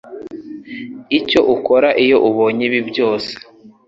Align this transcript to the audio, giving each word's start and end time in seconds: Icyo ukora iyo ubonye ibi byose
Icyo 1.19 1.39
ukora 1.55 1.89
iyo 2.03 2.17
ubonye 2.29 2.63
ibi 2.69 2.79
byose 2.89 3.31